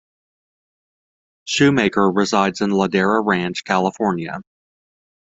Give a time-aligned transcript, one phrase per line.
[1.47, 4.41] Schumaker resides in Ladera Ranch, California.